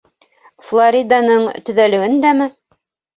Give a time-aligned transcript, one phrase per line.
[0.69, 1.45] Флориданың...
[1.67, 2.49] төҙәлеүен дәме?!